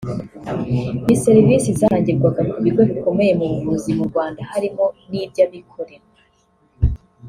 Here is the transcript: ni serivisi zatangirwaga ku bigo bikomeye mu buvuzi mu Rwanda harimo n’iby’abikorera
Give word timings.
ni 1.05 1.15
serivisi 1.23 1.69
zatangirwaga 1.79 2.41
ku 2.51 2.57
bigo 2.65 2.81
bikomeye 2.91 3.31
mu 3.39 3.45
buvuzi 3.51 3.89
mu 3.97 4.03
Rwanda 4.09 4.39
harimo 4.51 4.85
n’iby’abikorera 5.09 6.05